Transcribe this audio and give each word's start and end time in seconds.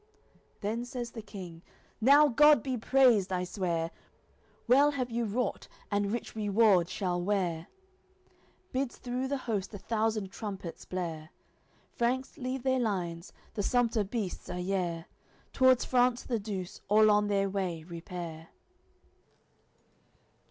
Then 0.61 0.83
says 0.83 1.11
the 1.11 1.21
King: 1.21 1.61
"Now 2.01 2.27
God 2.27 2.63
be 2.63 2.75
praised, 2.75 3.31
I 3.31 3.43
swear! 3.43 3.91
Well 4.67 4.89
have 4.89 5.11
you 5.11 5.25
wrought, 5.25 5.67
and 5.91 6.11
rich 6.11 6.35
reward 6.35 6.89
shall 6.89 7.21
wear." 7.21 7.67
Bids 8.71 8.97
through 8.97 9.27
the 9.27 9.37
host 9.45 9.75
a 9.75 9.77
thousand 9.77 10.31
trumpets 10.31 10.85
blare. 10.85 11.29
Franks 11.93 12.39
leave 12.39 12.63
their 12.63 12.79
lines; 12.79 13.31
the 13.53 13.61
sumpter 13.61 14.03
beasts 14.03 14.49
are 14.49 14.57
yare 14.57 15.05
T'wards 15.53 15.85
France 15.85 16.23
the 16.23 16.39
Douce 16.39 16.81
all 16.87 17.11
on 17.11 17.27
their 17.27 17.47
way 17.47 17.83
repair. 17.83 18.47